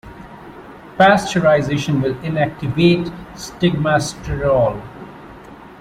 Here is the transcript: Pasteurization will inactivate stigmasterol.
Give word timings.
Pasteurization 0.97 2.01
will 2.01 2.15
inactivate 2.23 3.05
stigmasterol. 3.35 4.81